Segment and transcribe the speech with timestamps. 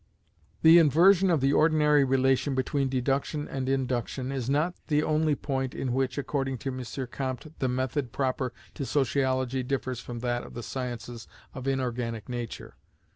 [0.63, 5.75] The inversion of the ordinary relation between Deduction and Induction is not the only point
[5.75, 7.07] in which, according to M.
[7.11, 12.73] Comte, the Method proper to Sociology differs from that of the sciences of inorganic nature.